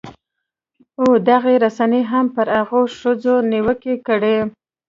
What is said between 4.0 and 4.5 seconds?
کړې